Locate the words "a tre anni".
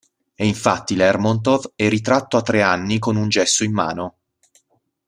2.35-2.97